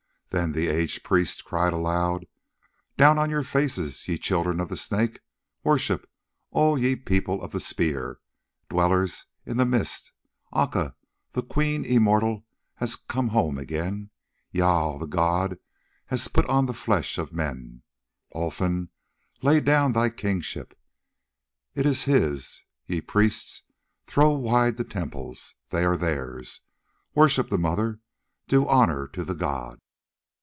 Then 0.33 0.53
the 0.53 0.69
aged 0.69 1.03
priest 1.03 1.43
cried 1.43 1.73
aloud: 1.73 2.25
"Down 2.95 3.17
upon 3.17 3.29
your 3.29 3.43
faces, 3.43 4.07
ye 4.07 4.17
Children 4.17 4.61
of 4.61 4.69
the 4.69 4.77
Snake; 4.77 5.19
Worship, 5.61 6.09
all 6.51 6.77
ye 6.79 6.95
People 6.95 7.41
of 7.43 7.51
the 7.51 7.59
Spear, 7.59 8.21
Dwellers 8.69 9.25
in 9.45 9.57
the 9.57 9.65
Mist! 9.65 10.13
Aca, 10.53 10.95
the 11.33 11.43
Queen 11.43 11.83
immortal, 11.83 12.45
has 12.75 12.95
come 12.95 13.27
home 13.27 13.57
again: 13.57 14.09
Jâl, 14.55 15.01
the 15.01 15.05
god, 15.05 15.59
has 16.05 16.29
put 16.29 16.45
on 16.45 16.65
the 16.65 16.73
flesh 16.73 17.17
of 17.17 17.33
men. 17.33 17.81
Olfan, 18.33 18.87
lay 19.41 19.59
down 19.59 19.91
thy 19.91 20.09
kingship, 20.09 20.79
it 21.75 21.85
is 21.85 22.05
his: 22.05 22.63
ye 22.87 23.01
priests, 23.01 23.63
throw 24.07 24.29
wide 24.29 24.77
the 24.77 24.85
temples, 24.85 25.55
they 25.71 25.83
are 25.83 25.97
theirs. 25.97 26.61
Worship 27.13 27.49
the 27.49 27.57
Mother, 27.57 27.99
do 28.47 28.65
honour 28.65 29.09
to 29.09 29.25
the 29.25 29.35
god!" 29.35 29.79